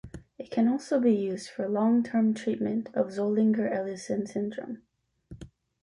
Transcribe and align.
It 0.39 0.49
can 0.49 0.67
also 0.67 0.99
be 0.99 1.13
used 1.13 1.49
for 1.49 1.69
long-term 1.69 2.33
treatment 2.33 2.89
of 2.95 3.11
Zollinger-Ellison 3.13 4.25
syndrome. 4.25 4.81